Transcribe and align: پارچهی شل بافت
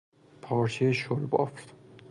پارچهی 0.41 0.93
شل 0.93 1.25
بافت 1.25 1.73